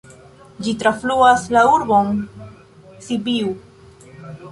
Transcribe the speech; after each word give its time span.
Ĝi 0.67 0.71
trafluas 0.83 1.43
la 1.55 1.63
urbon 1.73 2.09
Sibiu. 3.09 3.53